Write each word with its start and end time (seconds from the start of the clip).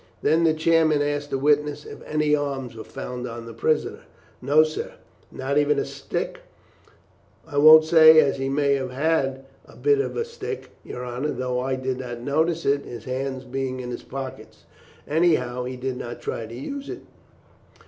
Then 0.23 0.45
the 0.45 0.55
chairman 0.55 0.99
asked 1.03 1.29
the 1.29 1.37
witness 1.37 1.85
if 1.85 2.01
any 2.07 2.35
arms 2.35 2.75
were 2.75 2.83
found 2.83 3.27
on 3.27 3.45
the 3.45 3.53
prisoner. 3.53 3.99
"No, 4.41 4.63
sir." 4.63 4.93
"Not 5.31 5.59
even 5.59 5.77
a 5.77 5.85
stick?" 5.85 6.39
"I 7.45 7.59
won't 7.59 7.83
say 7.85 8.19
as 8.19 8.37
he 8.37 8.49
may 8.49 8.79
not 8.79 8.89
have 8.89 8.91
had 8.97 9.45
a 9.67 9.75
bit 9.75 9.99
of 9.99 10.17
a 10.17 10.25
stick, 10.25 10.71
your 10.83 11.05
honour, 11.05 11.29
though 11.33 11.59
I 11.59 11.75
did 11.75 11.99
not 11.99 12.19
notice 12.21 12.65
it, 12.65 12.83
his 12.83 13.03
hands 13.03 13.43
being 13.43 13.79
in 13.79 13.91
his 13.91 14.01
pockets; 14.01 14.63
anyhow, 15.07 15.65
he 15.65 15.77
did 15.77 15.97
not 15.97 16.19
try 16.19 16.47
to 16.47 16.55
use 16.55 16.89
it." 16.89 17.01